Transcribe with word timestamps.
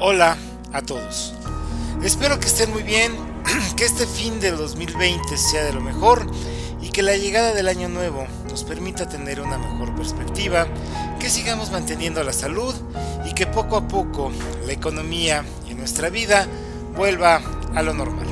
Hola 0.00 0.36
a 0.72 0.82
todos. 0.82 1.34
Espero 2.02 2.40
que 2.40 2.48
estén 2.48 2.72
muy 2.72 2.82
bien, 2.82 3.12
que 3.76 3.84
este 3.84 4.08
fin 4.08 4.40
del 4.40 4.56
2020 4.56 5.36
sea 5.36 5.62
de 5.62 5.72
lo 5.72 5.80
mejor 5.80 6.26
y 6.82 6.88
que 6.88 7.04
la 7.04 7.16
llegada 7.16 7.54
del 7.54 7.68
año 7.68 7.88
nuevo 7.88 8.26
nos 8.50 8.64
permita 8.64 9.08
tener 9.08 9.40
una 9.40 9.56
mejor 9.56 9.94
perspectiva, 9.94 10.66
que 11.20 11.30
sigamos 11.30 11.70
manteniendo 11.70 12.24
la 12.24 12.32
salud 12.32 12.74
y 13.24 13.34
que 13.34 13.46
poco 13.46 13.76
a 13.76 13.86
poco 13.86 14.32
la 14.66 14.72
economía 14.72 15.44
y 15.70 15.74
nuestra 15.74 16.10
vida 16.10 16.48
vuelva 16.96 17.40
a 17.76 17.82
lo 17.84 17.94
normal. 17.94 18.26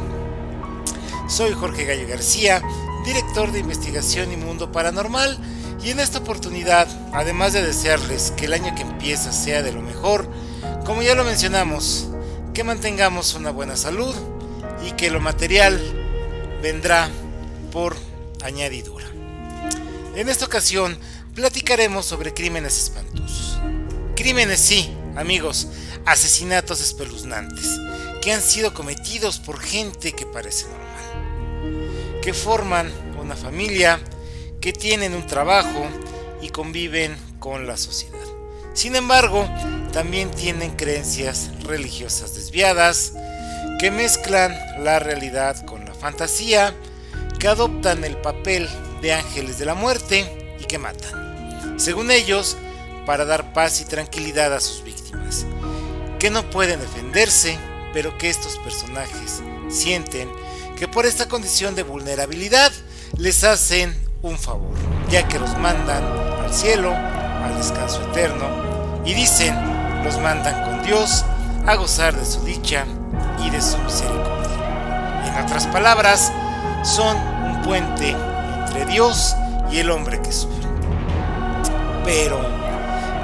Soy 1.29 1.53
Jorge 1.53 1.85
Gallo 1.85 2.09
García, 2.09 2.61
director 3.07 3.53
de 3.53 3.61
investigación 3.61 4.33
y 4.33 4.37
mundo 4.37 4.73
paranormal 4.73 5.39
y 5.81 5.91
en 5.91 6.01
esta 6.01 6.19
oportunidad, 6.19 6.89
además 7.13 7.53
de 7.53 7.63
desearles 7.63 8.33
que 8.33 8.47
el 8.47 8.53
año 8.53 8.75
que 8.75 8.83
empieza 8.83 9.31
sea 9.31 9.63
de 9.63 9.73
lo 9.73 9.81
mejor, 9.81 10.29
como 10.85 11.03
ya 11.03 11.15
lo 11.15 11.25
mencionamos, 11.25 12.09
que 12.55 12.65
mantengamos 12.65 13.35
una 13.35 13.51
buena 13.51 13.77
salud 13.77 14.15
y 14.87 14.93
que 14.93 15.11
lo 15.11 15.21
material 15.21 15.81
vendrá 16.63 17.09
por 17.71 17.97
añadidura. 18.43 19.07
En 20.15 20.29
esta 20.29 20.45
ocasión 20.45 20.99
platicaremos 21.35 22.05
sobre 22.05 22.35
crímenes 22.35 22.79
espantosos. 22.79 23.59
Crímenes 24.15 24.61
sí, 24.61 24.95
amigos, 25.17 25.69
asesinatos 26.05 26.81
espeluznantes, 26.81 27.67
que 28.21 28.33
han 28.33 28.43
sido 28.43 28.75
cometidos 28.75 29.39
por 29.39 29.61
gente 29.61 30.13
que 30.13 30.27
parece 30.27 30.67
normal, 30.67 32.21
que 32.23 32.35
forman 32.35 32.93
una 33.21 33.37
familia, 33.37 34.01
que 34.61 34.73
tienen 34.73 35.15
un 35.15 35.27
trabajo 35.27 35.87
y 36.41 36.51
conviven 36.51 37.17
con 37.39 37.67
la 37.67 37.77
sociedad. 37.77 38.19
Sin 38.75 38.95
embargo, 38.97 39.49
también 39.93 40.31
tienen 40.31 40.75
creencias 40.75 41.51
religiosas 41.65 42.35
desviadas, 42.35 43.13
que 43.79 43.91
mezclan 43.91 44.57
la 44.83 44.99
realidad 44.99 45.65
con 45.67 45.85
la 45.85 45.95
fantasía, 45.95 46.75
que 47.39 47.49
adoptan 47.49 48.05
el 48.05 48.17
papel 48.17 48.69
de 49.01 49.13
ángeles 49.13 49.59
de 49.59 49.67
la 49.67 49.75
muerte 49.75 50.57
y 50.59 50.65
que 50.65 50.79
matan, 50.79 51.79
según 51.79 52.11
ellos, 52.11 52.57
para 53.05 53.25
dar 53.25 53.53
paz 53.53 53.81
y 53.81 53.85
tranquilidad 53.85 54.55
a 54.55 54.61
sus 54.61 54.83
víctimas, 54.85 55.45
que 56.19 56.31
no 56.31 56.49
pueden 56.51 56.81
defenderse, 56.81 57.59
pero 57.93 58.17
que 58.17 58.31
estos 58.31 58.57
personajes 58.59 59.43
sienten 59.69 60.31
que 60.77 60.89
por 60.89 61.05
esta 61.05 61.29
condición 61.29 61.75
de 61.75 61.83
vulnerabilidad 61.83 62.73
les 63.19 63.45
hacen 63.45 63.95
un 64.23 64.39
favor, 64.39 64.75
ya 65.11 65.27
que 65.29 65.39
los 65.39 65.59
mandan 65.59 66.05
al 66.05 66.55
cielo, 66.55 66.95
al 66.95 67.57
descanso 67.57 68.01
eterno, 68.11 69.03
y 69.05 69.15
dicen, 69.15 69.72
los 70.03 70.19
mandan 70.19 70.65
con 70.65 70.83
Dios 70.83 71.25
a 71.67 71.77
gozar 71.77 72.15
de 72.17 72.27
su 72.27 72.41
dicha 72.45 72.85
y 73.45 73.51
de 73.51 73.61
su 73.61 73.79
misericordia. 73.79 75.23
En 75.27 75.45
otras 75.45 75.67
palabras, 75.69 76.33
son 76.83 77.17
un 77.17 77.63
puente 77.63 78.17
entre 78.59 78.85
Dios 78.87 79.37
y 79.71 79.79
el 79.79 79.91
hombre 79.91 80.21
que 80.21 80.33
sufre. 80.33 80.69
Pero, 82.05 82.41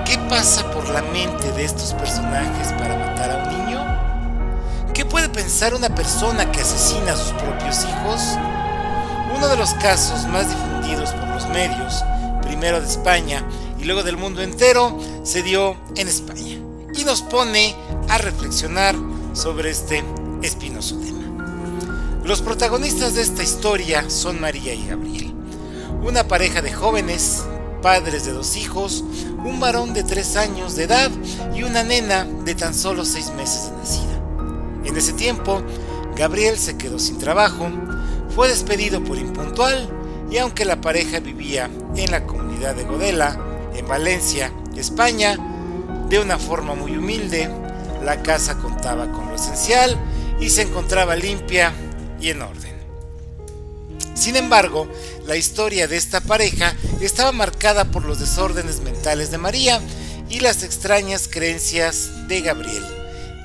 ¿qué 0.05 0.19
pasa 0.29 0.71
por 0.71 0.89
la 0.89 1.03
mente 1.03 1.51
de 1.53 1.65
estos 1.65 1.95
personajes 1.95 2.73
para 2.79 2.97
matar 2.97 3.31
a 3.31 3.45
un 3.45 3.67
niño? 3.67 4.93
¿Qué 4.95 5.05
puede 5.05 5.29
pensar 5.29 5.75
una 5.75 5.95
persona 5.95 6.51
que 6.53 6.61
asesina 6.61 7.13
a 7.13 7.17
sus 7.17 7.33
propios 7.33 7.85
hijos? 7.85 8.39
Uno 9.37 9.49
de 9.49 9.57
los 9.57 9.75
casos 9.75 10.27
más 10.27 10.49
difundidos 10.49 11.11
por 11.11 11.29
los 11.29 11.49
medios, 11.49 12.05
primero 12.43 12.81
de 12.81 12.87
España 12.87 13.45
y 13.79 13.85
luego 13.85 14.03
del 14.03 14.17
mundo 14.17 14.43
entero, 14.43 14.97
se 15.25 15.43
dio 15.43 15.77
en 15.97 16.09
España 16.09 16.68
y 16.99 17.05
nos 17.05 17.23
pone 17.23 17.77
a 18.09 18.19
reflexionar 18.19 18.97
sobre 19.33 19.71
este 19.71 20.03
espinoso 20.43 20.97
tema. 20.97 21.19
Los 22.25 22.43
protagonistas 22.43 23.15
de 23.15 23.23
esta 23.23 23.43
historia 23.43 24.11
son 24.11 24.41
María 24.41 24.75
y 24.75 24.87
Gabriel, 24.87 25.33
una 26.03 26.27
pareja 26.27 26.61
de 26.61 26.73
jóvenes, 26.73 27.45
padres 27.83 28.27
de 28.27 28.33
dos 28.33 28.57
hijos, 28.57 29.05
un 29.45 29.61
varón 29.61 29.95
de 29.95 30.03
tres 30.03 30.37
años 30.37 30.75
de 30.75 30.85
edad 30.85 31.11
y 31.55 31.63
una 31.63 31.85
nena 31.85 32.25
de 32.25 32.55
tan 32.57 32.75
solo 32.75 33.05
seis 33.05 33.33
meses 33.35 33.71
de 33.71 33.77
nacida. 33.77 34.21
En 34.85 34.97
ese 34.97 35.13
tiempo, 35.13 35.63
Gabriel 36.17 36.59
se 36.59 36.77
quedó 36.77 36.99
sin 36.99 37.19
trabajo, 37.19 37.71
fue 38.35 38.49
despedido 38.49 39.05
por 39.05 39.19
impuntual 39.19 39.89
y 40.31 40.39
aunque 40.39 40.65
la 40.65 40.81
pareja 40.81 41.21
vivía 41.21 41.71
en 41.95 42.11
la 42.11 42.27
comunidad 42.27 42.75
de 42.75 42.85
Godela, 42.85 43.39
en 43.75 43.87
Valencia, 43.87 44.53
España, 44.77 45.37
de 46.09 46.19
una 46.19 46.39
forma 46.39 46.75
muy 46.75 46.97
humilde, 46.97 47.51
la 48.05 48.23
casa 48.23 48.57
contaba 48.59 49.11
con 49.13 49.29
lo 49.29 49.35
esencial 49.35 49.97
y 50.41 50.51
se 50.51 50.63
encontraba 50.63 51.17
limpia 51.17 51.73
y 52.21 52.31
en 52.31 52.43
orden. 52.43 52.77
Sin 54.15 54.37
embargo, 54.37 54.89
la 55.27 55.37
historia 55.37 55.87
de 55.87 55.97
esta 55.97 56.21
pareja 56.21 56.75
estaba 57.01 57.33
marcada 57.33 57.85
por 57.85 58.05
los 58.05 58.19
desórdenes 58.19 58.81
mentales 58.81 59.31
de 59.31 59.39
María 59.39 59.81
y 60.29 60.41
las 60.41 60.63
extrañas 60.63 61.29
creencias 61.31 62.29
de 62.29 62.41
Gabriel, 62.41 62.85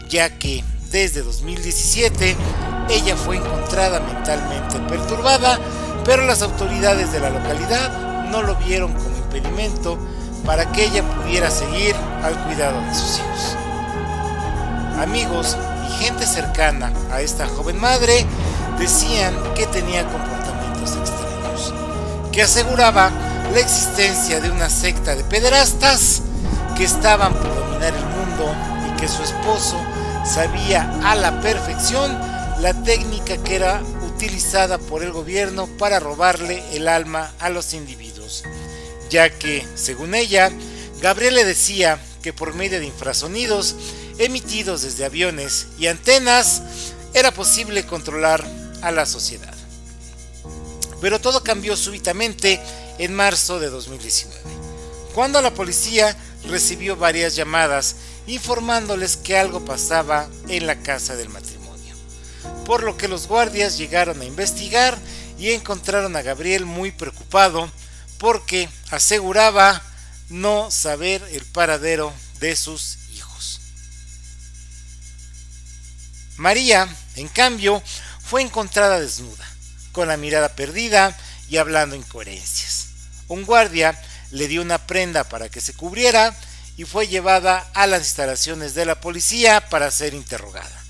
ya 0.09 0.40
que 0.40 0.63
desde 0.91 1.22
2017 1.22 2.35
ella 2.90 3.16
fue 3.16 3.38
encontrada 3.38 4.00
mentalmente 4.00 4.79
perturbada, 4.79 5.59
pero 6.06 6.25
las 6.25 6.41
autoridades 6.41 7.12
de 7.12 7.19
la 7.19 7.29
localidad 7.29 8.29
no 8.29 8.41
lo 8.41 8.56
vieron 8.56 8.94
como 8.94 9.18
impedimento 9.18 9.97
para 10.45 10.71
que 10.71 10.85
ella 10.85 11.03
pudiera 11.03 11.49
seguir 11.49 11.95
al 12.23 12.37
cuidado 12.45 12.81
de 12.81 12.93
sus 12.93 13.19
hijos. 13.19 13.57
Amigos 14.99 15.57
y 15.87 16.03
gente 16.03 16.25
cercana 16.25 16.91
a 17.11 17.21
esta 17.21 17.47
joven 17.47 17.79
madre 17.79 18.25
decían 18.77 19.35
que 19.55 19.65
tenía 19.67 20.05
comportamientos 20.05 20.95
extraños, 20.95 21.73
que 22.31 22.41
aseguraba 22.41 23.11
la 23.53 23.59
existencia 23.59 24.39
de 24.39 24.51
una 24.51 24.69
secta 24.69 25.15
de 25.15 25.23
pederastas 25.23 26.21
que 26.75 26.83
estaban 26.83 27.33
por 27.33 27.55
dominar 27.55 27.93
el 27.93 28.05
mundo 28.05 28.53
y 28.87 28.99
que 28.99 29.07
su 29.07 29.21
esposo 29.23 29.77
sabía 30.25 30.91
a 31.03 31.15
la 31.15 31.39
perfección 31.41 32.17
la 32.59 32.73
técnica 32.83 33.37
que 33.37 33.55
era 33.55 33.81
utilizada 34.07 34.77
por 34.77 35.03
el 35.03 35.11
gobierno 35.11 35.67
para 35.77 35.99
robarle 35.99 36.63
el 36.75 36.87
alma 36.87 37.31
a 37.39 37.49
los 37.49 37.73
individuos 37.73 38.43
ya 39.13 39.29
que, 39.29 39.63
según 39.75 40.16
ella, 40.16 40.51
Gabriel 41.00 41.35
le 41.35 41.46
decía 41.46 42.00
que 42.24 42.34
por 42.34 42.56
medio 42.56 42.79
de 42.79 42.88
infrasonidos 42.88 43.75
emitidos 44.18 44.81
desde 44.81 45.06
aviones 45.06 45.68
y 45.78 45.85
antenas 45.85 46.63
era 47.13 47.31
posible 47.31 47.85
controlar 47.85 48.44
a 48.81 48.91
la 48.91 49.06
sociedad. 49.06 49.53
Pero 51.00 51.22
todo 51.22 51.44
cambió 51.44 51.78
súbitamente 51.78 52.59
en 52.97 53.13
marzo 53.13 53.59
de 53.59 53.69
2019, 53.69 54.34
cuando 55.13 55.44
la 55.44 55.53
policía 55.53 56.18
recibió 56.47 56.96
varias 56.96 57.35
llamadas 57.35 57.97
informándoles 58.25 59.16
que 59.18 59.38
algo 59.38 59.63
pasaba 59.63 60.28
en 60.47 60.66
la 60.66 60.79
casa 60.79 61.16
del 61.16 61.29
matrimonio, 61.29 61.94
por 62.66 62.81
lo 62.81 62.97
que 62.97 63.07
los 63.07 63.28
guardias 63.28 63.78
llegaron 63.78 64.22
a 64.22 64.25
investigar 64.25 64.97
y 65.38 65.52
encontraron 65.52 66.16
a 66.16 66.23
Gabriel 66.23 66.66
muy 66.66 66.91
preocupado 66.91 67.69
porque 68.23 68.69
aseguraba 68.89 69.81
no 70.29 70.72
saber 70.72 71.22
el 71.34 71.44
paradero 71.44 72.13
de 72.39 72.56
sus 72.56 73.00
hijos. 73.11 73.59
María, 76.38 76.88
en 77.17 77.28
cambio, 77.28 77.84
fue 78.23 78.41
encontrada 78.41 79.01
desnuda, 79.01 79.45
con 79.91 80.07
la 80.07 80.16
mirada 80.16 80.56
perdida 80.56 81.17
y 81.50 81.57
hablando 81.57 81.97
incoherencias. 81.97 82.85
Un 83.28 83.44
guardia 83.44 84.01
le 84.31 84.47
dio 84.47 84.61
una 84.61 84.78
prenda 84.87 85.25
para 85.25 85.49
que 85.49 85.59
se 85.59 85.73
cubriera 85.73 86.34
y 86.78 86.85
fue 86.85 87.09
llevada 87.09 87.70
a 87.73 87.87
las 87.87 88.03
instalaciones 88.03 88.73
de 88.73 88.85
la 88.85 89.02
policía 89.02 89.67
para 89.67 89.91
ser 89.91 90.14
interrogada. 90.14 90.81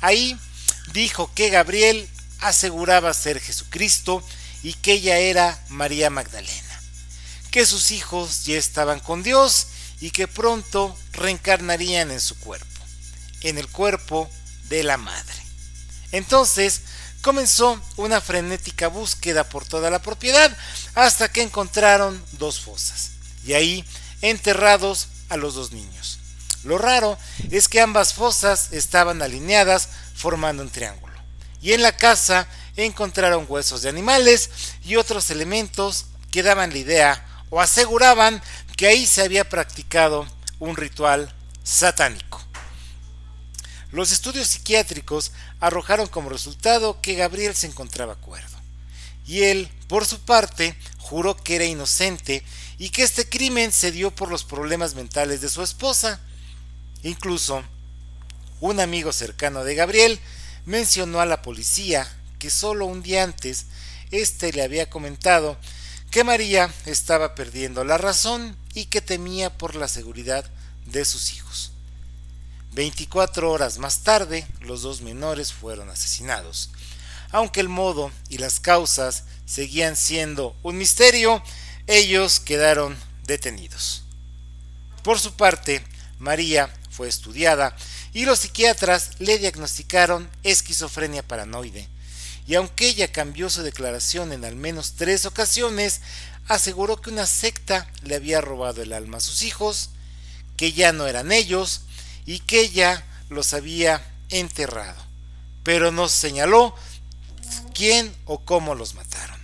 Ahí 0.00 0.40
dijo 0.94 1.30
que 1.34 1.50
Gabriel 1.50 2.08
aseguraba 2.40 3.12
ser 3.12 3.40
Jesucristo 3.40 4.24
y 4.62 4.74
que 4.74 4.92
ella 4.92 5.18
era 5.18 5.58
María 5.68 6.08
Magdalena, 6.08 6.61
que 7.52 7.66
sus 7.66 7.92
hijos 7.92 8.46
ya 8.46 8.56
estaban 8.56 8.98
con 8.98 9.22
Dios 9.22 9.68
y 10.00 10.10
que 10.10 10.26
pronto 10.26 10.96
reencarnarían 11.12 12.10
en 12.10 12.20
su 12.20 12.36
cuerpo, 12.38 12.66
en 13.42 13.58
el 13.58 13.68
cuerpo 13.68 14.28
de 14.68 14.82
la 14.82 14.96
madre. 14.96 15.36
Entonces 16.12 16.80
comenzó 17.20 17.80
una 17.96 18.22
frenética 18.22 18.88
búsqueda 18.88 19.44
por 19.44 19.66
toda 19.66 19.90
la 19.90 20.00
propiedad 20.00 20.56
hasta 20.94 21.30
que 21.30 21.42
encontraron 21.42 22.20
dos 22.32 22.58
fosas 22.58 23.10
y 23.44 23.52
ahí 23.52 23.84
enterrados 24.22 25.08
a 25.28 25.36
los 25.36 25.54
dos 25.54 25.72
niños. 25.72 26.18
Lo 26.64 26.78
raro 26.78 27.18
es 27.50 27.68
que 27.68 27.82
ambas 27.82 28.14
fosas 28.14 28.72
estaban 28.72 29.20
alineadas 29.20 29.90
formando 30.14 30.62
un 30.62 30.70
triángulo 30.70 31.14
y 31.60 31.74
en 31.74 31.82
la 31.82 31.96
casa 31.96 32.48
encontraron 32.76 33.44
huesos 33.46 33.82
de 33.82 33.90
animales 33.90 34.48
y 34.84 34.96
otros 34.96 35.30
elementos 35.30 36.06
que 36.30 36.42
daban 36.42 36.70
la 36.70 36.78
idea 36.78 37.28
o 37.52 37.60
aseguraban 37.60 38.42
que 38.78 38.86
ahí 38.86 39.04
se 39.04 39.20
había 39.20 39.46
practicado 39.46 40.26
un 40.58 40.74
ritual 40.74 41.30
satánico. 41.62 42.42
Los 43.90 44.10
estudios 44.10 44.48
psiquiátricos 44.48 45.32
arrojaron 45.60 46.06
como 46.06 46.30
resultado 46.30 47.02
que 47.02 47.14
Gabriel 47.14 47.54
se 47.54 47.66
encontraba 47.66 48.14
cuerdo. 48.14 48.56
Y 49.26 49.42
él, 49.42 49.70
por 49.86 50.06
su 50.06 50.20
parte, 50.20 50.74
juró 50.96 51.36
que 51.36 51.56
era 51.56 51.66
inocente 51.66 52.42
y 52.78 52.88
que 52.88 53.02
este 53.02 53.28
crimen 53.28 53.70
se 53.70 53.92
dio 53.92 54.10
por 54.12 54.30
los 54.30 54.44
problemas 54.44 54.94
mentales 54.94 55.42
de 55.42 55.50
su 55.50 55.62
esposa. 55.62 56.20
Incluso, 57.02 57.62
un 58.60 58.80
amigo 58.80 59.12
cercano 59.12 59.62
de 59.62 59.74
Gabriel 59.74 60.18
mencionó 60.64 61.20
a 61.20 61.26
la 61.26 61.42
policía 61.42 62.10
que 62.38 62.48
solo 62.48 62.86
un 62.86 63.02
día 63.02 63.24
antes 63.24 63.66
éste 64.10 64.54
le 64.54 64.62
había 64.62 64.88
comentado 64.88 65.58
que 66.12 66.24
María 66.24 66.70
estaba 66.84 67.34
perdiendo 67.34 67.84
la 67.84 67.96
razón 67.96 68.54
y 68.74 68.84
que 68.84 69.00
temía 69.00 69.50
por 69.50 69.74
la 69.74 69.88
seguridad 69.88 70.44
de 70.84 71.06
sus 71.06 71.32
hijos. 71.32 71.72
24 72.72 73.50
horas 73.50 73.78
más 73.78 74.00
tarde, 74.02 74.46
los 74.60 74.82
dos 74.82 75.00
menores 75.00 75.54
fueron 75.54 75.88
asesinados. 75.88 76.68
Aunque 77.30 77.60
el 77.60 77.70
modo 77.70 78.12
y 78.28 78.36
las 78.36 78.60
causas 78.60 79.24
seguían 79.46 79.96
siendo 79.96 80.54
un 80.62 80.76
misterio, 80.76 81.42
ellos 81.86 82.40
quedaron 82.40 82.94
detenidos. 83.24 84.04
Por 85.02 85.18
su 85.18 85.32
parte, 85.32 85.82
María 86.18 86.70
fue 86.90 87.08
estudiada 87.08 87.74
y 88.12 88.26
los 88.26 88.40
psiquiatras 88.40 89.12
le 89.18 89.38
diagnosticaron 89.38 90.28
esquizofrenia 90.42 91.26
paranoide. 91.26 91.88
Y 92.46 92.54
aunque 92.56 92.88
ella 92.88 93.10
cambió 93.10 93.48
su 93.50 93.62
declaración 93.62 94.32
en 94.32 94.44
al 94.44 94.56
menos 94.56 94.94
tres 94.96 95.26
ocasiones, 95.26 96.00
aseguró 96.48 97.00
que 97.00 97.10
una 97.10 97.26
secta 97.26 97.88
le 98.02 98.16
había 98.16 98.40
robado 98.40 98.82
el 98.82 98.92
alma 98.92 99.18
a 99.18 99.20
sus 99.20 99.42
hijos, 99.42 99.90
que 100.56 100.72
ya 100.72 100.92
no 100.92 101.06
eran 101.06 101.32
ellos 101.32 101.82
y 102.26 102.40
que 102.40 102.60
ella 102.60 103.04
los 103.28 103.54
había 103.54 104.04
enterrado, 104.28 105.00
pero 105.62 105.92
no 105.92 106.08
señaló 106.08 106.74
quién 107.74 108.14
o 108.24 108.40
cómo 108.40 108.74
los 108.74 108.94
mataron. 108.94 109.40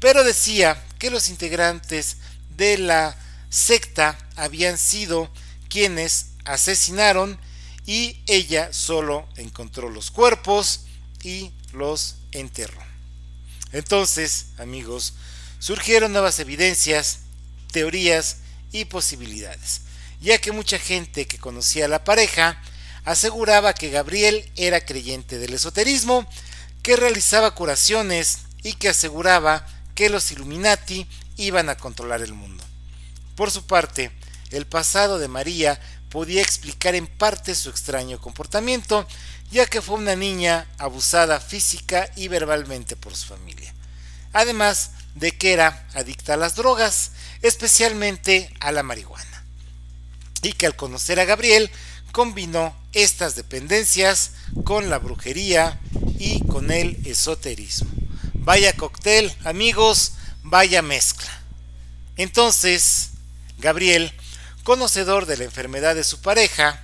Pero 0.00 0.24
decía 0.24 0.82
que 0.98 1.10
los 1.10 1.28
integrantes 1.28 2.18
de 2.56 2.78
la 2.78 3.16
secta 3.50 4.18
habían 4.36 4.78
sido 4.78 5.30
quienes 5.68 6.30
asesinaron 6.44 7.38
y 7.86 8.20
ella 8.26 8.72
solo 8.72 9.28
encontró 9.36 9.88
los 9.88 10.10
cuerpos 10.10 10.80
y 11.22 11.52
los 11.72 12.16
enterró. 12.32 12.80
Entonces, 13.72 14.46
amigos, 14.58 15.14
surgieron 15.58 16.12
nuevas 16.12 16.38
evidencias, 16.38 17.20
teorías 17.70 18.38
y 18.70 18.84
posibilidades, 18.84 19.82
ya 20.20 20.38
que 20.38 20.52
mucha 20.52 20.78
gente 20.78 21.26
que 21.26 21.38
conocía 21.38 21.86
a 21.86 21.88
la 21.88 22.04
pareja 22.04 22.60
aseguraba 23.04 23.74
que 23.74 23.90
Gabriel 23.90 24.50
era 24.56 24.84
creyente 24.84 25.38
del 25.38 25.54
esoterismo, 25.54 26.28
que 26.82 26.96
realizaba 26.96 27.54
curaciones 27.54 28.40
y 28.62 28.74
que 28.74 28.88
aseguraba 28.88 29.66
que 29.94 30.10
los 30.10 30.30
Illuminati 30.32 31.06
iban 31.36 31.68
a 31.68 31.76
controlar 31.76 32.22
el 32.22 32.32
mundo. 32.32 32.64
Por 33.36 33.50
su 33.50 33.66
parte, 33.66 34.10
el 34.50 34.66
pasado 34.66 35.18
de 35.18 35.28
María 35.28 35.80
podía 36.12 36.42
explicar 36.42 36.94
en 36.94 37.06
parte 37.06 37.54
su 37.54 37.70
extraño 37.70 38.20
comportamiento, 38.20 39.06
ya 39.50 39.64
que 39.64 39.80
fue 39.80 39.96
una 39.96 40.14
niña 40.14 40.66
abusada 40.76 41.40
física 41.40 42.10
y 42.16 42.28
verbalmente 42.28 42.96
por 42.96 43.16
su 43.16 43.28
familia. 43.28 43.74
Además 44.34 44.90
de 45.14 45.32
que 45.32 45.54
era 45.54 45.88
adicta 45.94 46.34
a 46.34 46.36
las 46.36 46.54
drogas, 46.54 47.12
especialmente 47.40 48.52
a 48.60 48.72
la 48.72 48.82
marihuana. 48.82 49.44
Y 50.42 50.52
que 50.52 50.66
al 50.66 50.76
conocer 50.76 51.18
a 51.18 51.24
Gabriel 51.24 51.70
combinó 52.12 52.76
estas 52.92 53.34
dependencias 53.34 54.32
con 54.64 54.90
la 54.90 54.98
brujería 54.98 55.80
y 56.18 56.44
con 56.46 56.70
el 56.70 57.06
esoterismo. 57.06 57.90
Vaya 58.34 58.74
cóctel, 58.74 59.34
amigos, 59.44 60.12
vaya 60.42 60.82
mezcla. 60.82 61.40
Entonces, 62.16 63.10
Gabriel 63.58 64.12
conocedor 64.62 65.26
de 65.26 65.36
la 65.36 65.44
enfermedad 65.44 65.94
de 65.94 66.04
su 66.04 66.20
pareja, 66.20 66.80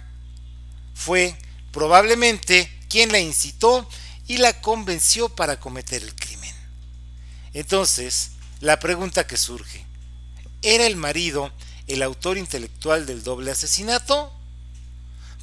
fue 0.94 1.36
probablemente 1.72 2.70
quien 2.88 3.12
la 3.12 3.20
incitó 3.20 3.88
y 4.26 4.38
la 4.38 4.60
convenció 4.60 5.28
para 5.28 5.60
cometer 5.60 6.02
el 6.02 6.14
crimen. 6.14 6.54
Entonces, 7.52 8.32
la 8.60 8.78
pregunta 8.78 9.26
que 9.26 9.36
surge, 9.36 9.86
¿era 10.62 10.86
el 10.86 10.96
marido 10.96 11.52
el 11.86 12.02
autor 12.02 12.36
intelectual 12.36 13.06
del 13.06 13.22
doble 13.22 13.50
asesinato? 13.50 14.32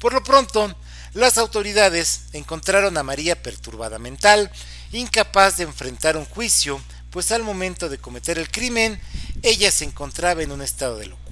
Por 0.00 0.12
lo 0.12 0.22
pronto, 0.22 0.74
las 1.14 1.38
autoridades 1.38 2.22
encontraron 2.32 2.98
a 2.98 3.02
María 3.02 3.42
perturbada 3.42 3.98
mental, 3.98 4.50
incapaz 4.92 5.56
de 5.56 5.64
enfrentar 5.64 6.16
un 6.16 6.26
juicio, 6.26 6.80
pues 7.10 7.32
al 7.32 7.42
momento 7.42 7.88
de 7.88 7.98
cometer 7.98 8.38
el 8.38 8.50
crimen, 8.50 9.00
ella 9.42 9.70
se 9.70 9.84
encontraba 9.84 10.42
en 10.42 10.52
un 10.52 10.60
estado 10.60 10.98
de 10.98 11.06
locura 11.06 11.25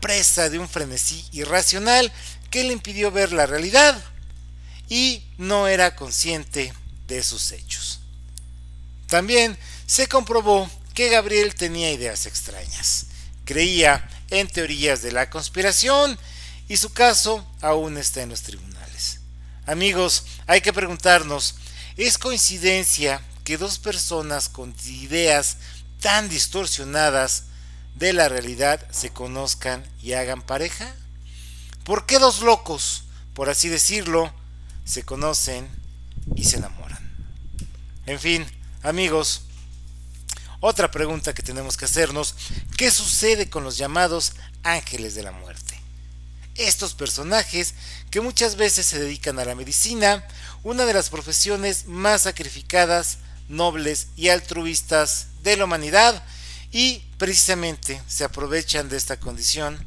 presa 0.00 0.48
de 0.48 0.58
un 0.58 0.68
frenesí 0.68 1.24
irracional 1.32 2.12
que 2.50 2.64
le 2.64 2.72
impidió 2.72 3.10
ver 3.10 3.32
la 3.32 3.46
realidad 3.46 4.02
y 4.88 5.22
no 5.36 5.68
era 5.68 5.96
consciente 5.96 6.72
de 7.06 7.22
sus 7.22 7.52
hechos. 7.52 8.00
También 9.06 9.56
se 9.86 10.06
comprobó 10.06 10.70
que 10.94 11.08
Gabriel 11.08 11.54
tenía 11.54 11.92
ideas 11.92 12.26
extrañas. 12.26 13.06
Creía 13.44 14.08
en 14.30 14.48
teorías 14.48 15.02
de 15.02 15.12
la 15.12 15.30
conspiración 15.30 16.18
y 16.68 16.76
su 16.76 16.92
caso 16.92 17.46
aún 17.60 17.96
está 17.96 18.22
en 18.22 18.28
los 18.28 18.42
tribunales. 18.42 19.20
Amigos, 19.66 20.24
hay 20.46 20.60
que 20.60 20.72
preguntarnos, 20.72 21.56
¿es 21.96 22.18
coincidencia 22.18 23.22
que 23.44 23.56
dos 23.56 23.78
personas 23.78 24.48
con 24.48 24.74
ideas 24.86 25.56
tan 26.00 26.28
distorsionadas 26.28 27.44
de 27.98 28.12
la 28.12 28.28
realidad 28.28 28.86
se 28.90 29.10
conozcan 29.10 29.84
y 30.00 30.12
hagan 30.12 30.42
pareja? 30.42 30.94
¿Por 31.84 32.06
qué 32.06 32.18
dos 32.18 32.42
locos, 32.42 33.04
por 33.34 33.48
así 33.48 33.68
decirlo, 33.68 34.32
se 34.84 35.02
conocen 35.02 35.68
y 36.36 36.44
se 36.44 36.58
enamoran? 36.58 36.98
En 38.06 38.20
fin, 38.20 38.46
amigos, 38.82 39.42
otra 40.60 40.90
pregunta 40.90 41.34
que 41.34 41.42
tenemos 41.42 41.76
que 41.76 41.86
hacernos, 41.86 42.34
¿qué 42.76 42.90
sucede 42.90 43.50
con 43.50 43.64
los 43.64 43.76
llamados 43.76 44.32
ángeles 44.62 45.14
de 45.14 45.24
la 45.24 45.32
muerte? 45.32 45.80
Estos 46.54 46.94
personajes 46.94 47.74
que 48.10 48.20
muchas 48.20 48.56
veces 48.56 48.86
se 48.86 48.98
dedican 48.98 49.38
a 49.38 49.44
la 49.44 49.54
medicina, 49.54 50.26
una 50.62 50.84
de 50.86 50.94
las 50.94 51.10
profesiones 51.10 51.86
más 51.86 52.22
sacrificadas, 52.22 53.18
nobles 53.48 54.08
y 54.16 54.28
altruistas 54.28 55.28
de 55.42 55.56
la 55.56 55.64
humanidad, 55.64 56.24
y 56.70 57.02
precisamente 57.16 58.02
se 58.06 58.24
aprovechan 58.24 58.88
de 58.88 58.96
esta 58.96 59.18
condición 59.18 59.78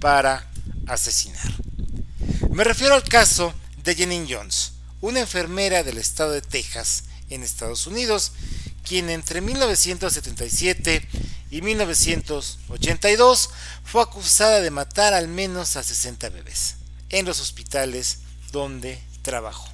para 0.00 0.48
asesinar. 0.86 1.52
Me 2.50 2.64
refiero 2.64 2.94
al 2.94 3.04
caso 3.04 3.54
de 3.84 3.94
Jenny 3.94 4.26
Jones, 4.28 4.72
una 5.00 5.20
enfermera 5.20 5.82
del 5.82 5.98
estado 5.98 6.32
de 6.32 6.42
Texas 6.42 7.04
en 7.30 7.42
Estados 7.42 7.86
Unidos, 7.86 8.32
quien 8.82 9.10
entre 9.10 9.40
1977 9.40 11.06
y 11.50 11.62
1982 11.62 13.50
fue 13.84 14.02
acusada 14.02 14.60
de 14.60 14.70
matar 14.70 15.14
al 15.14 15.28
menos 15.28 15.76
a 15.76 15.82
60 15.82 16.28
bebés 16.30 16.76
en 17.10 17.26
los 17.26 17.40
hospitales 17.40 18.18
donde 18.52 19.00
trabajó. 19.22 19.68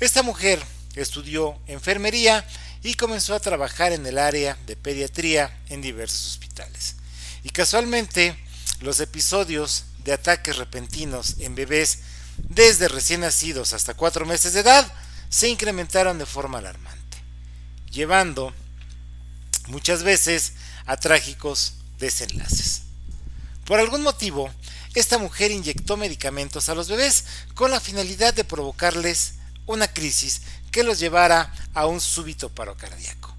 Esta 0.00 0.22
mujer 0.22 0.62
estudió 0.94 1.58
enfermería 1.66 2.46
y 2.86 2.94
comenzó 2.94 3.34
a 3.34 3.40
trabajar 3.40 3.90
en 3.90 4.06
el 4.06 4.16
área 4.16 4.56
de 4.64 4.76
pediatría 4.76 5.58
en 5.68 5.82
diversos 5.82 6.28
hospitales. 6.28 6.94
Y 7.42 7.50
casualmente, 7.50 8.38
los 8.80 9.00
episodios 9.00 9.86
de 10.04 10.12
ataques 10.12 10.56
repentinos 10.56 11.34
en 11.40 11.56
bebés 11.56 11.98
desde 12.38 12.86
recién 12.86 13.22
nacidos 13.22 13.72
hasta 13.72 13.94
cuatro 13.94 14.24
meses 14.24 14.52
de 14.52 14.60
edad 14.60 14.86
se 15.28 15.48
incrementaron 15.48 16.16
de 16.16 16.26
forma 16.26 16.58
alarmante, 16.58 17.18
llevando 17.90 18.54
muchas 19.66 20.04
veces 20.04 20.52
a 20.86 20.96
trágicos 20.96 21.74
desenlaces. 21.98 22.82
Por 23.64 23.80
algún 23.80 24.02
motivo, 24.02 24.48
esta 24.94 25.18
mujer 25.18 25.50
inyectó 25.50 25.96
medicamentos 25.96 26.68
a 26.68 26.76
los 26.76 26.88
bebés 26.88 27.24
con 27.56 27.72
la 27.72 27.80
finalidad 27.80 28.32
de 28.32 28.44
provocarles 28.44 29.34
una 29.66 29.92
crisis 29.92 30.42
que 30.76 30.82
los 30.82 30.98
llevara 30.98 31.50
a 31.72 31.86
un 31.86 32.02
súbito 32.02 32.50
paro 32.50 32.76
cardíaco. 32.76 33.34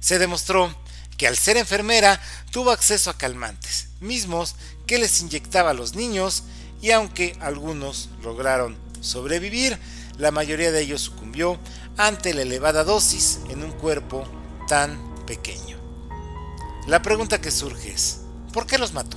Se 0.00 0.18
demostró 0.18 0.70
que 1.16 1.26
al 1.26 1.38
ser 1.38 1.56
enfermera 1.56 2.20
tuvo 2.50 2.72
acceso 2.72 3.08
a 3.08 3.16
calmantes, 3.16 3.88
mismos 4.00 4.54
que 4.86 4.98
les 4.98 5.22
inyectaba 5.22 5.70
a 5.70 5.72
los 5.72 5.94
niños 5.94 6.42
y 6.82 6.90
aunque 6.90 7.38
algunos 7.40 8.10
lograron 8.22 8.76
sobrevivir, 9.00 9.78
la 10.18 10.30
mayoría 10.30 10.72
de 10.72 10.82
ellos 10.82 11.00
sucumbió 11.00 11.58
ante 11.96 12.34
la 12.34 12.42
elevada 12.42 12.84
dosis 12.84 13.38
en 13.48 13.64
un 13.64 13.72
cuerpo 13.72 14.28
tan 14.68 15.24
pequeño. 15.24 15.78
La 16.86 17.00
pregunta 17.00 17.40
que 17.40 17.50
surge 17.50 17.92
es, 17.92 18.18
¿por 18.52 18.66
qué 18.66 18.76
los 18.76 18.92
mató? 18.92 19.16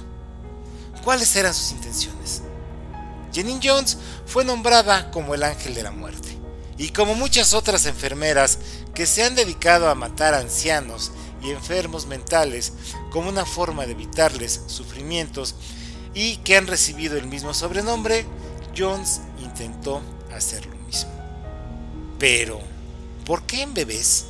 ¿Cuáles 1.03 1.35
eran 1.35 1.53
sus 1.53 1.71
intenciones? 1.71 2.43
Jenny 3.33 3.59
Jones 3.61 3.97
fue 4.25 4.45
nombrada 4.45 5.11
como 5.11 5.35
el 5.35 5.43
ángel 5.43 5.75
de 5.75 5.83
la 5.83 5.91
muerte. 5.91 6.36
Y 6.77 6.89
como 6.89 7.15
muchas 7.15 7.53
otras 7.53 7.85
enfermeras 7.85 8.59
que 8.93 9.05
se 9.05 9.23
han 9.23 9.35
dedicado 9.35 9.89
a 9.89 9.95
matar 9.95 10.33
ancianos 10.33 11.11
y 11.41 11.51
enfermos 11.51 12.05
mentales 12.05 12.73
como 13.11 13.29
una 13.29 13.45
forma 13.45 13.85
de 13.85 13.93
evitarles 13.93 14.61
sufrimientos 14.67 15.55
y 16.13 16.37
que 16.37 16.57
han 16.57 16.67
recibido 16.67 17.17
el 17.17 17.27
mismo 17.27 17.53
sobrenombre, 17.53 18.25
Jones 18.75 19.21
intentó 19.39 20.01
hacer 20.33 20.65
lo 20.65 20.75
mismo. 20.77 21.11
Pero, 22.19 22.59
¿por 23.25 23.43
qué 23.43 23.63
en 23.63 23.73
bebés? 23.73 24.25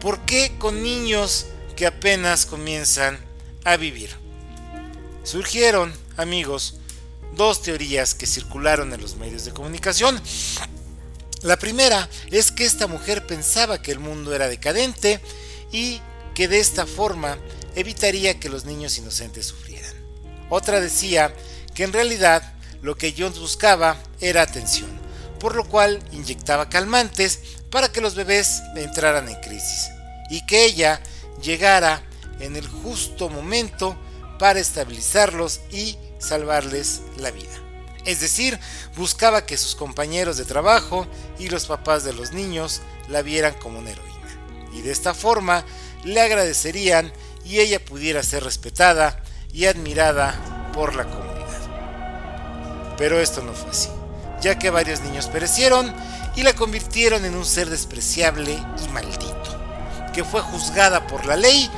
¿Por 0.00 0.20
qué 0.20 0.56
con 0.58 0.82
niños 0.82 1.46
que 1.74 1.86
apenas 1.86 2.46
comienzan 2.46 3.18
a 3.64 3.76
vivir? 3.76 4.10
Surgieron, 5.22 5.92
amigos, 6.16 6.76
dos 7.34 7.62
teorías 7.62 8.14
que 8.14 8.26
circularon 8.26 8.92
en 8.92 9.00
los 9.00 9.16
medios 9.16 9.44
de 9.44 9.52
comunicación. 9.52 10.20
La 11.42 11.58
primera 11.58 12.08
es 12.30 12.50
que 12.50 12.64
esta 12.64 12.86
mujer 12.86 13.26
pensaba 13.26 13.82
que 13.82 13.92
el 13.92 13.98
mundo 13.98 14.34
era 14.34 14.48
decadente 14.48 15.20
y 15.70 16.00
que 16.34 16.48
de 16.48 16.60
esta 16.60 16.86
forma 16.86 17.38
evitaría 17.74 18.40
que 18.40 18.48
los 18.48 18.64
niños 18.64 18.96
inocentes 18.98 19.46
sufrieran. 19.46 19.94
Otra 20.48 20.80
decía 20.80 21.34
que 21.74 21.84
en 21.84 21.92
realidad 21.92 22.54
lo 22.82 22.96
que 22.96 23.14
Jones 23.16 23.38
buscaba 23.38 23.96
era 24.20 24.42
atención, 24.42 24.90
por 25.38 25.54
lo 25.54 25.68
cual 25.68 26.02
inyectaba 26.12 26.68
calmantes 26.68 27.40
para 27.70 27.90
que 27.90 28.00
los 28.00 28.14
bebés 28.14 28.62
entraran 28.76 29.28
en 29.28 29.40
crisis 29.40 29.90
y 30.30 30.44
que 30.46 30.64
ella 30.64 31.00
llegara 31.42 32.02
en 32.40 32.56
el 32.56 32.66
justo 32.66 33.28
momento 33.28 33.96
para 34.38 34.60
estabilizarlos 34.60 35.60
y 35.70 35.98
salvarles 36.18 37.02
la 37.18 37.30
vida. 37.30 37.65
Es 38.06 38.20
decir, 38.20 38.58
buscaba 38.96 39.44
que 39.44 39.58
sus 39.58 39.74
compañeros 39.74 40.36
de 40.36 40.44
trabajo 40.44 41.06
y 41.38 41.48
los 41.48 41.66
papás 41.66 42.04
de 42.04 42.12
los 42.12 42.32
niños 42.32 42.80
la 43.08 43.20
vieran 43.20 43.54
como 43.54 43.80
una 43.80 43.90
heroína. 43.90 44.70
Y 44.72 44.82
de 44.82 44.92
esta 44.92 45.12
forma 45.12 45.64
le 46.04 46.20
agradecerían 46.20 47.12
y 47.44 47.58
ella 47.58 47.84
pudiera 47.84 48.22
ser 48.22 48.44
respetada 48.44 49.22
y 49.52 49.66
admirada 49.66 50.70
por 50.72 50.94
la 50.94 51.04
comunidad. 51.04 52.94
Pero 52.96 53.20
esto 53.20 53.42
no 53.42 53.52
fue 53.52 53.70
así, 53.70 53.88
ya 54.40 54.56
que 54.58 54.70
varios 54.70 55.00
niños 55.00 55.26
perecieron 55.26 55.92
y 56.36 56.44
la 56.44 56.54
convirtieron 56.54 57.24
en 57.24 57.34
un 57.34 57.44
ser 57.44 57.68
despreciable 57.70 58.52
y 58.52 58.88
maldito, 58.88 60.12
que 60.14 60.22
fue 60.22 60.40
juzgada 60.42 61.08
por 61.08 61.26
la 61.26 61.36
ley 61.36 61.68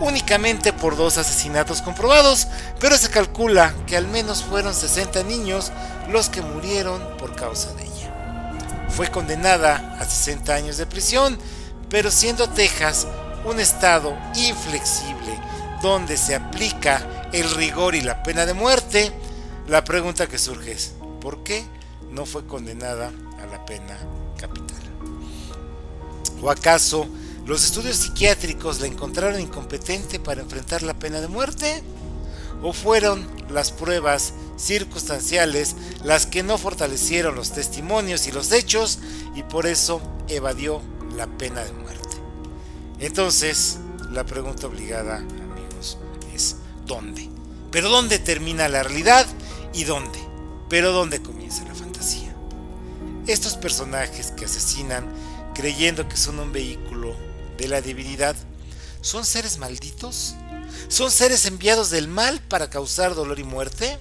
únicamente 0.00 0.72
por 0.72 0.96
dos 0.96 1.18
asesinatos 1.18 1.82
comprobados, 1.82 2.48
pero 2.80 2.96
se 2.96 3.10
calcula 3.10 3.74
que 3.86 3.96
al 3.96 4.08
menos 4.08 4.42
fueron 4.42 4.74
60 4.74 5.22
niños 5.24 5.72
los 6.10 6.28
que 6.28 6.42
murieron 6.42 7.00
por 7.18 7.34
causa 7.34 7.72
de 7.74 7.84
ella. 7.84 8.86
Fue 8.88 9.10
condenada 9.10 9.96
a 9.98 10.04
60 10.04 10.54
años 10.54 10.76
de 10.76 10.86
prisión, 10.86 11.38
pero 11.88 12.10
siendo 12.10 12.48
Texas 12.48 13.06
un 13.44 13.60
estado 13.60 14.16
inflexible 14.34 15.38
donde 15.82 16.16
se 16.16 16.34
aplica 16.34 17.28
el 17.32 17.50
rigor 17.50 17.94
y 17.94 18.00
la 18.00 18.22
pena 18.22 18.46
de 18.46 18.54
muerte, 18.54 19.12
la 19.68 19.84
pregunta 19.84 20.26
que 20.26 20.38
surge 20.38 20.72
es, 20.72 20.94
¿por 21.20 21.42
qué 21.42 21.64
no 22.10 22.26
fue 22.26 22.46
condenada 22.46 23.10
a 23.42 23.46
la 23.46 23.64
pena 23.64 23.98
capital? 24.38 24.82
¿O 26.42 26.50
acaso 26.50 27.06
los 27.46 27.64
estudios 27.64 27.96
psiquiátricos 27.96 28.80
la 28.80 28.86
encontraron 28.86 29.40
incompetente 29.40 30.18
para 30.18 30.40
enfrentar 30.40 30.82
la 30.82 30.94
pena 30.94 31.20
de 31.20 31.28
muerte? 31.28 31.82
¿O 32.62 32.72
fueron 32.72 33.28
las 33.50 33.70
pruebas 33.70 34.32
circunstanciales 34.56 35.76
las 36.02 36.26
que 36.26 36.42
no 36.42 36.56
fortalecieron 36.56 37.34
los 37.34 37.52
testimonios 37.52 38.26
y 38.26 38.32
los 38.32 38.50
hechos 38.52 38.98
y 39.34 39.42
por 39.42 39.66
eso 39.66 40.00
evadió 40.28 40.80
la 41.16 41.26
pena 41.26 41.62
de 41.62 41.72
muerte? 41.72 42.16
Entonces, 42.98 43.78
la 44.10 44.24
pregunta 44.24 44.66
obligada, 44.66 45.16
amigos, 45.16 45.98
es 46.34 46.56
¿dónde? 46.86 47.28
Pero 47.70 47.90
¿dónde 47.90 48.18
termina 48.18 48.68
la 48.68 48.82
realidad 48.82 49.26
y 49.74 49.84
dónde? 49.84 50.18
Pero 50.70 50.92
¿dónde 50.92 51.20
comienza 51.20 51.64
la 51.64 51.74
fantasía? 51.74 52.34
Estos 53.26 53.56
personajes 53.56 54.30
que 54.30 54.46
asesinan 54.46 55.06
creyendo 55.54 56.08
que 56.08 56.16
son 56.16 56.38
un 56.40 56.52
vehículo 56.52 57.16
de 57.56 57.68
la 57.68 57.80
divinidad, 57.80 58.36
¿son 59.00 59.24
seres 59.24 59.58
malditos? 59.58 60.34
¿Son 60.88 61.10
seres 61.10 61.46
enviados 61.46 61.90
del 61.90 62.08
mal 62.08 62.40
para 62.40 62.68
causar 62.68 63.14
dolor 63.14 63.38
y 63.38 63.44
muerte? 63.44 63.98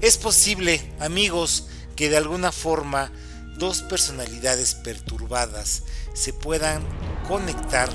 Es 0.00 0.16
posible, 0.16 0.92
amigos, 1.00 1.66
que 1.96 2.08
de 2.08 2.16
alguna 2.16 2.52
forma 2.52 3.10
dos 3.58 3.82
personalidades 3.82 4.74
perturbadas 4.74 5.82
se 6.14 6.32
puedan 6.32 6.82
conectar 7.28 7.90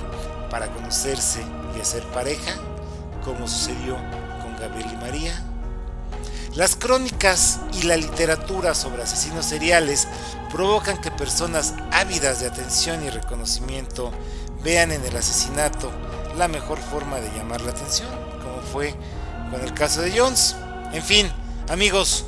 para 0.49 0.71
conocerse 0.71 1.41
y 1.75 1.81
hacer 1.81 2.03
pareja, 2.11 2.55
como 3.23 3.47
sucedió 3.47 3.95
con 4.41 4.55
Gabriel 4.59 4.89
y 4.93 4.97
María. 4.97 5.54
Las 6.55 6.77
crónicas 6.77 7.59
y 7.73 7.83
la 7.83 7.97
literatura 7.97 8.73
sobre 8.75 9.03
asesinos 9.03 9.45
seriales 9.45 10.07
provocan 10.53 11.01
que 11.01 11.11
personas 11.11 11.73
ávidas 11.91 12.39
de 12.39 12.47
atención 12.47 13.03
y 13.03 13.09
reconocimiento 13.09 14.13
vean 14.63 14.93
en 14.93 15.03
el 15.03 15.17
asesinato 15.17 15.91
la 16.37 16.47
mejor 16.47 16.79
forma 16.79 17.19
de 17.19 17.29
llamar 17.35 17.59
la 17.59 17.71
atención, 17.71 18.07
como 18.41 18.61
fue 18.71 18.95
con 19.51 19.59
el 19.59 19.73
caso 19.73 20.01
de 20.01 20.17
Jones. 20.17 20.55
En 20.93 21.03
fin, 21.03 21.29
amigos, 21.67 22.23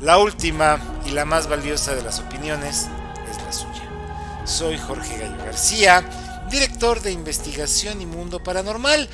la 0.00 0.18
última 0.18 0.78
y 1.04 1.10
la 1.10 1.24
más 1.24 1.48
valiosa 1.48 1.92
de 1.96 2.02
las 2.02 2.20
opiniones 2.20 2.86
es 3.28 3.42
la 3.44 3.52
suya. 3.52 4.44
Soy 4.44 4.78
Jorge 4.78 5.18
Gallo 5.18 5.44
García, 5.44 6.04
director 6.48 7.00
de 7.00 7.10
investigación 7.10 8.00
y 8.00 8.06
mundo 8.06 8.40
paranormal. 8.40 9.08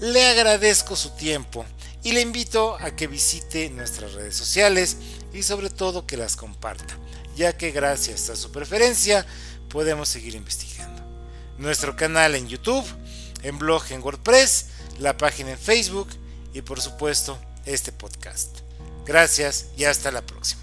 Le 0.00 0.28
agradezco 0.28 0.94
su 0.94 1.10
tiempo 1.10 1.64
y 2.02 2.12
le 2.12 2.20
invito 2.20 2.76
a 2.80 2.90
que 2.96 3.06
visite 3.06 3.70
nuestras 3.70 4.14
redes 4.14 4.36
sociales 4.36 4.96
y 5.32 5.42
sobre 5.42 5.70
todo 5.70 6.06
que 6.06 6.16
las 6.16 6.36
comparta, 6.36 6.98
ya 7.36 7.56
que 7.56 7.70
gracias 7.70 8.28
a 8.30 8.36
su 8.36 8.50
preferencia 8.50 9.26
podemos 9.68 10.08
seguir 10.08 10.34
investigando 10.34 10.82
nuestro 11.58 11.96
canal 11.96 12.34
en 12.34 12.48
YouTube, 12.48 12.84
en 13.42 13.58
blog 13.58 13.84
en 13.90 14.02
WordPress, 14.02 14.66
la 14.98 15.16
página 15.16 15.52
en 15.52 15.58
Facebook 15.58 16.08
y 16.52 16.62
por 16.62 16.80
supuesto 16.80 17.38
este 17.64 17.92
podcast. 17.92 18.58
Gracias 19.06 19.66
y 19.76 19.84
hasta 19.84 20.10
la 20.10 20.22
próxima. 20.22 20.61